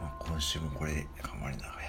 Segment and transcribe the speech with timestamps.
[0.00, 1.82] まあ、今週もこれで頑張りながら。